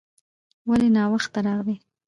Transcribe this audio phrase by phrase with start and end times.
[0.69, 1.75] ولې ناوخته راغلې؟